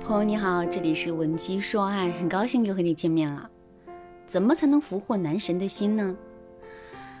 [0.00, 3.48] 朋友你好，这里是文姬说爱，很高兴又和你见面了。
[4.26, 6.16] 怎么才能俘获男神的心呢？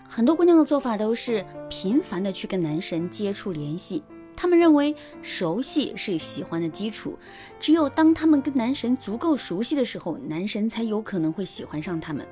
[0.08, 4.02] 很多姑娘的做法都是频繁的去跟男神接触联系，
[4.34, 7.16] 她们认为熟悉是喜欢的基础，
[7.60, 12.26] 只有当她们跟男神足够熟悉的时候，男神才有可能会喜欢上她们。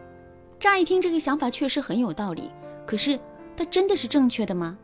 [0.58, 2.50] 乍一听这个想法确实很有道理，
[2.86, 3.20] 可是
[3.56, 4.76] 它真的是正确的吗？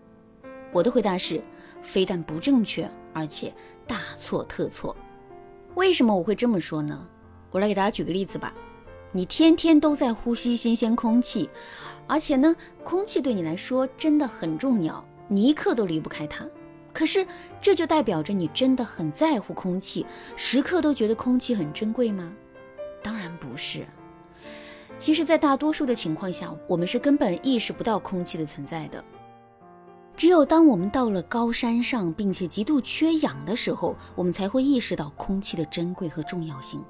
[0.73, 1.43] 我的回答是，
[1.83, 3.53] 非但不正确，而且
[3.87, 4.95] 大错特错。
[5.75, 7.07] 为什么我会这么说呢？
[7.51, 8.53] 我来给大家举个例子吧。
[9.13, 11.49] 你天天都在呼吸新鲜空气，
[12.07, 16.47] 而且呢，空气对你来说真的很重要，你一刻都离不开它。
[16.93, 17.27] 可是，
[17.61, 20.07] 这就代表着你真的很在乎空气，
[20.37, 22.33] 时刻都觉得空气很珍贵吗？
[23.03, 23.85] 当然不是。
[24.97, 29.05] 其实，在大多数的情况下，我们是根本意识不到空气的存在的。
[30.17, 36.81] 只有当我们到了高山上，并且极度缺氧的时候，我们才会意识到空气的珍贵和重要性。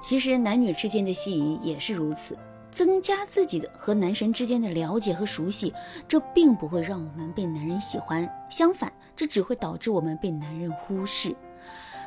[0.00, 2.36] 其实男女之间的吸引也是如此，
[2.72, 5.72] 增加自己的和男神之间的了解和熟悉，
[6.08, 11.34] 这并不会让我们被男人喜欢，相反，这只会导致我们被男人忽视。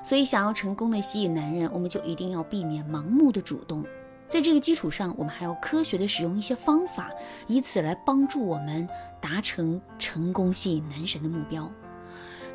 [0.04, 3.86] 所以，想要成功的吸引男人，我们就一定要避免盲目的主动。
[4.34, 7.12] 在这个基础上，我们还要科学的使用一些方法，
[7.46, 8.90] 以此来帮助我们
[9.22, 11.72] 达成成功吸引男神的目标。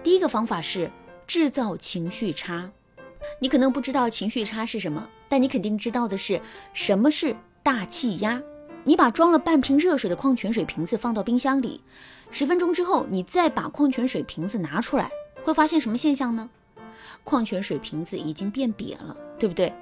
[0.02, 0.90] 第一个方法是
[1.24, 2.68] 制造情绪差。
[3.40, 6.40] 你可能不知道情绪差是什么，但你肯定知道的是
[6.72, 8.42] 什么是大气压。
[8.82, 11.80] 你把装了半瓶热水的矿泉水瓶子放到冰箱里，
[12.32, 15.08] 十分钟之后，你再把矿泉水瓶子拿出来，
[15.44, 16.50] 会发现什么现象呢？
[17.22, 19.72] 矿泉水瓶子已经变瘪了，对不对？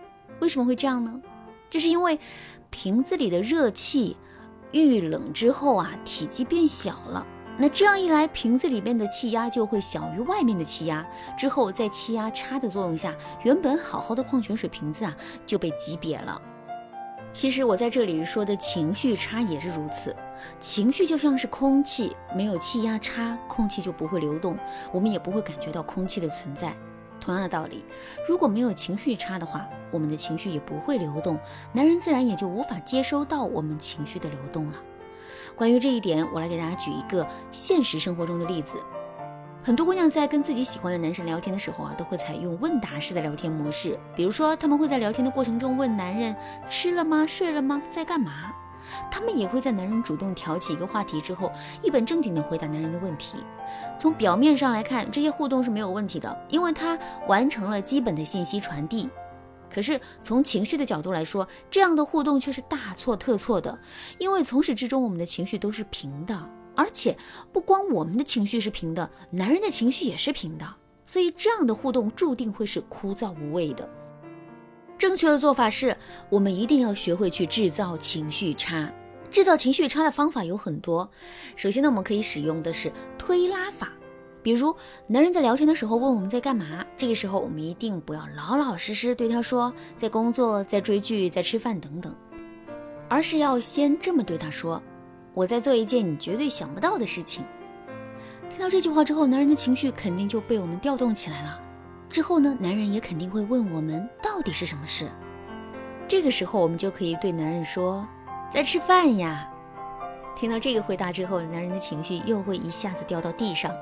[0.41, 1.19] 为什么会这样呢？
[1.69, 2.19] 这是因为
[2.71, 4.17] 瓶子里的热气
[4.73, 7.27] 遇冷之后啊，体积变小了。
[7.59, 11.07] 那这样一来，瓶子里面的气压就会小于外面的气压。
[11.39, 13.15] 之后在气压差的作用下，
[13.45, 16.41] 原本好好的矿泉水瓶子啊就被挤瘪了。
[17.33, 20.15] 其实我在这里说的情绪差也是如此，
[20.61, 24.59] 情绪就像是空气，没有气压差，空气就不会流动，
[24.93, 26.77] 我们也不会感觉到空气的存在。
[27.27, 27.85] 同样的道理，
[28.29, 31.37] 如果没有情绪差的话，我们的情绪也不会流动，
[31.73, 34.75] 男人自然也就无法接收到我们情绪的流动了。
[35.57, 38.79] 关于这一点，我来给大家举一个现实生活中的例子。
[39.65, 46.37] 很多姑娘在跟自己喜欢的男神聊天的时候啊，都会采用问答式的聊天模式，比如说，他们会在聊天的过程中问男人
[46.69, 48.55] 吃了吗、睡了吗、在干嘛。
[49.11, 51.51] 他们也会在男人主动挑起一个话题之后，
[51.83, 53.39] 一本正经地回答男人的问题。
[53.99, 59.09] 从表面上来看，这些互动是没有问题的，因为他完成了基本的信息传递。
[59.69, 63.77] 可是从情绪的角度来说，这样的互动却是大错特错的，
[64.17, 67.17] 因为从始至终我们的情绪都是平的，而且
[67.53, 70.65] 不光我们的情绪是平的，男人的情绪也是平的，
[71.05, 73.87] 所以这样的互动注定会是枯燥无味的。
[74.99, 75.97] 正确的做法是，
[76.31, 78.91] 我们一定要学会去制造情绪差。
[79.31, 81.11] 制造情绪差的方法有很多。
[81.57, 83.93] 首先呢，我们可以使用的是推拉法。
[84.43, 84.75] 比如，
[85.09, 92.15] 男人在聊天的时候问我们在干嘛，这个时候我们一定不要老老实实对他说在工作、在追剧、在吃饭等等，
[93.09, 94.81] 而是要先这么对他说
[95.35, 97.45] ：“我在做一件你绝对想不到的事情。”
[98.49, 101.61] 听到这句话之后，男人的情绪肯定就被我们调动起来了。
[102.09, 105.09] 之后呢，男人也肯定会问我们到底是什么事。
[106.09, 108.07] 这个时候，我们就可以对男人说
[108.49, 109.49] ：“在吃饭呀。”
[110.37, 113.73] 听到这个回答之后，男人的情绪又会一下子掉到地上，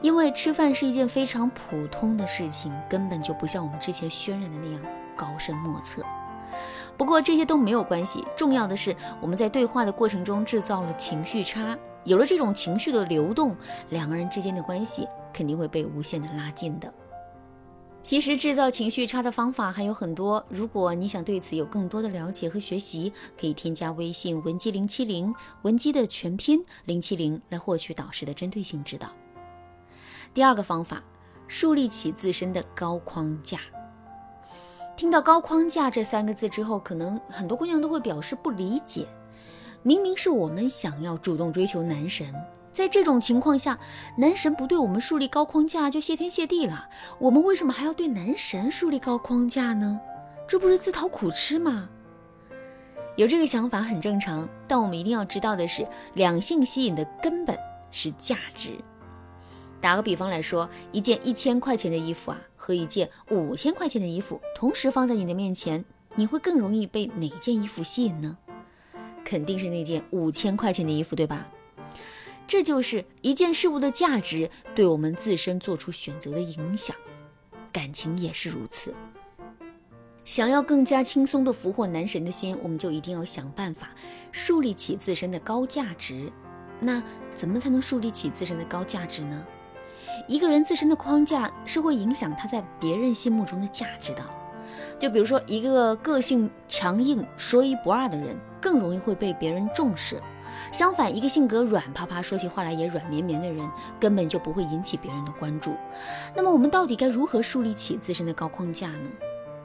[0.00, 4.80] 因为吃饭是一件非常普通的事情，根本就不像我们之前渲染的那样
[5.16, 6.02] 高深莫测。
[6.96, 13.54] 不过这些都没有关系，重要的是我们在对话的过程中制造了情绪差，有了这种情绪的流动，
[13.90, 16.92] 两个人之间的关系肯定会被无限的拉近的。
[18.00, 29.08] 其实制造情绪差的方法还有很多，如果你想对此有更多的了解和学习，可以添加微信文姬零七零，文姬的全拼零七零来获取导师的针对性指导。
[30.32, 31.02] 第二个方法，
[31.48, 33.58] 树立起自身的高框架。
[34.96, 39.06] 听到高框架这三个字之后，可能很多姑娘都会表示不理解，
[39.82, 42.32] 明明是我们想要主动追求男神。
[42.72, 43.78] 在这种情况下，
[44.16, 46.88] 男神不对我们树立高框架就谢天谢地了，
[47.18, 50.00] 我们为什么还要对男神树立高框架呢？
[50.46, 51.88] 这不是自讨苦吃吗？
[53.16, 57.58] 有这个想法很正常，但我们一定要知道的是，两性吸引的根本
[57.90, 58.70] 是价值。
[59.80, 65.84] 打个比方来说，一件一千块钱的衣服啊，和一件五千块钱的衣服同时放在你的面前，
[66.14, 68.38] 你会更容易被哪件衣服吸引呢？
[69.24, 71.46] 肯定是那件五千块钱的衣服，对吧？
[72.48, 76.96] 这就是一件事物的价值对我们自身做出选择的影响。
[77.70, 78.94] 感情也是如此。
[80.24, 83.90] 想要更加轻松地俘获男神的心，我们就一定要想办法
[84.32, 86.32] 树立起自身的高价值。
[86.80, 87.02] 那
[87.36, 89.44] 怎么才能树立起自身的高价值呢？
[90.26, 94.24] 一个人自身的框架是会影响他在别人心目中的价值的。
[94.98, 100.20] 就比如说，一个个性强硬、说一不二的人，更容易会被别人重视。
[100.72, 103.68] 相反，一个性格软趴趴、说起话来也软绵绵的人，
[103.98, 105.74] 根本就不会引起别人的关注。
[106.34, 109.10] 那么，我们到底该如何树立起自身的高框架呢？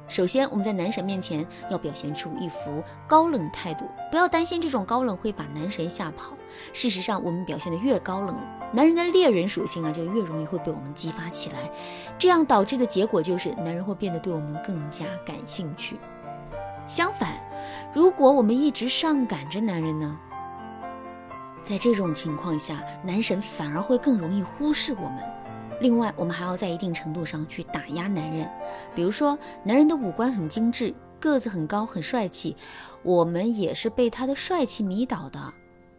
[0.06, 6.34] 首先，我们在男神面前要表现出一副高冷态度，不要担心这种高冷会把男神吓跑。
[6.74, 8.38] 事实上，我们表现的越高冷，
[8.74, 11.72] 男人的猎人属性啊就越容易会被我们激发起来，
[12.20, 15.98] 这样导致的结果就是男人会变得对我们更加感兴趣。
[16.86, 17.40] 相反，
[17.94, 20.20] 如果我们一直上赶着男人呢，
[21.64, 25.20] 在这种情况下，男神反而会更容易忽视我们。
[25.80, 28.50] 另外，我们还要在一定程度上去打压男人，
[28.94, 32.56] 比如说，男人的五官很精致，个子很高，很帅气，
[33.02, 35.54] 我们也是被他的帅气迷倒的。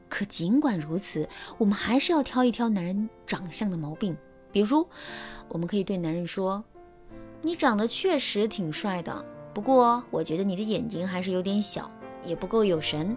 [0.08, 1.28] 可尽管如此，
[1.58, 4.16] 我们还是要挑一挑男人长相的毛病。
[4.52, 4.86] 比如，
[5.48, 6.62] 我们可以对男人说
[7.42, 11.90] ：“你长得确实挺帅的，不过我觉得你的眼睛还是有点小，
[12.22, 13.16] 也不够有神。”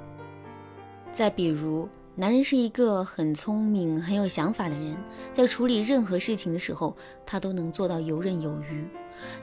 [1.14, 1.88] 再比如，
[2.20, 4.98] 男人是一个很聪明、很有想法的人，
[5.32, 6.98] 在处理任何事情的时候，
[7.28, 8.84] 他都能做到游刃有余。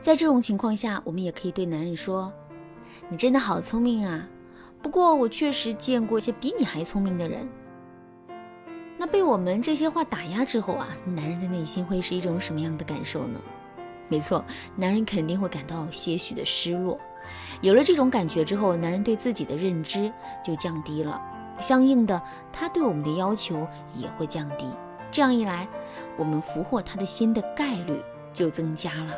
[0.00, 2.32] 在这种情况下，我们也可以对男人说
[3.08, 4.28] ：“你真的好聪明啊！
[4.82, 7.48] 不过我确实见过一些比你还聪明的人。”
[8.98, 13.40] 那被我们这些话打压之后啊，男人的内心会是一种什么样的感受呢？
[14.08, 14.44] 没错，
[14.74, 16.98] 男人肯定会感到些许的失落。
[17.60, 20.12] 有了这种感觉之后，男人对自己的认知
[20.44, 21.22] 就降低了。
[21.60, 22.20] 相应的，
[22.52, 24.66] 他对我们的要求也会降低。
[25.10, 25.68] 这样一来，
[26.16, 28.02] 我们俘获他的心的概率
[28.32, 29.14] 就增加了。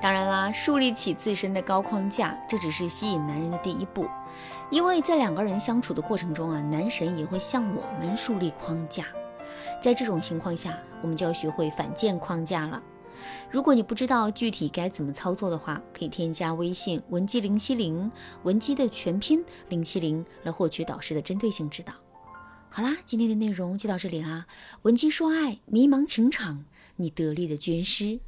[0.00, 4.06] 当然啦，树立起自身的高框架，这只是吸引男人的第一步。
[4.70, 9.04] 因为在两个人相处的过程中啊，男神也会向我们树立框架。
[9.80, 12.82] 在这种情况下，我们就要学会反建框架了。
[13.50, 18.10] 如果你不知道具体该怎么操作的话，可以添加微信文姬零七零，
[18.42, 21.92] 文姬的全拼零七零，来获取导师的针对性指导。
[22.68, 24.46] 好啦，今天的内容就到这里啦。
[24.82, 26.64] 文姬说爱，迷茫情场，
[26.96, 28.20] 你得力的军师。